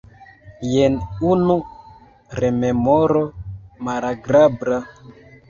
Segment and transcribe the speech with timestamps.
[0.69, 0.95] Jen
[1.31, 1.57] unu
[2.41, 3.23] rememoro
[3.91, 4.83] malagrabla.